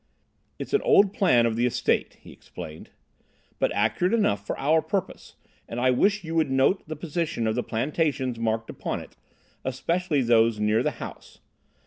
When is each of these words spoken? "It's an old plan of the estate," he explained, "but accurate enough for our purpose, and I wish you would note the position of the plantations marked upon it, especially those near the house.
"It's 0.57 0.73
an 0.73 0.81
old 0.81 1.13
plan 1.13 1.45
of 1.45 1.55
the 1.55 1.67
estate," 1.67 2.17
he 2.19 2.31
explained, 2.31 2.89
"but 3.59 3.71
accurate 3.75 4.15
enough 4.15 4.43
for 4.47 4.57
our 4.57 4.81
purpose, 4.81 5.35
and 5.69 5.79
I 5.79 5.91
wish 5.91 6.23
you 6.23 6.33
would 6.33 6.49
note 6.49 6.81
the 6.87 6.95
position 6.95 7.45
of 7.45 7.53
the 7.53 7.61
plantations 7.61 8.39
marked 8.39 8.71
upon 8.71 8.99
it, 8.99 9.15
especially 9.63 10.23
those 10.23 10.59
near 10.59 10.81
the 10.81 10.89
house. 10.97 11.37